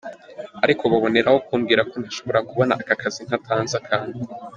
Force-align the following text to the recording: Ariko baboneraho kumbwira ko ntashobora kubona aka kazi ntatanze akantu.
Ariko 0.63 0.83
baboneraho 0.91 1.37
kumbwira 1.47 1.81
ko 1.89 1.95
ntashobora 2.01 2.45
kubona 2.49 2.73
aka 2.81 2.93
kazi 3.01 3.21
ntatanze 3.27 3.73
akantu. 3.81 4.17